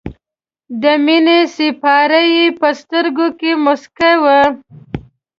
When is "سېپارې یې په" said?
1.55-2.69